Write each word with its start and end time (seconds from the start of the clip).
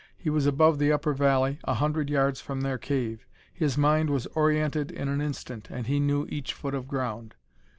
He 0.17 0.31
was 0.31 0.47
above 0.47 0.79
the 0.79 0.91
upper 0.91 1.13
valley, 1.13 1.59
a 1.63 1.75
hundred 1.75 2.09
yards 2.09 2.41
from 2.41 2.61
their 2.61 2.79
cave: 2.79 3.27
his 3.53 3.77
mind 3.77 4.09
was 4.09 4.25
oriented 4.33 4.89
in 4.89 5.07
an 5.09 5.21
instant, 5.21 5.67
and 5.69 5.85
he 5.85 5.99
knew 5.99 6.25
each 6.27 6.53
foot 6.55 6.73
of 6.73 6.87
ground. 6.87 7.35